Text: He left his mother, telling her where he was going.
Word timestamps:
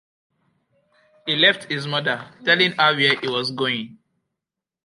He 1.27 1.35
left 1.35 1.65
his 1.65 1.85
mother, 1.85 2.25
telling 2.43 2.71
her 2.71 2.95
where 2.95 3.19
he 3.19 3.27
was 3.27 3.51
going. 3.51 3.99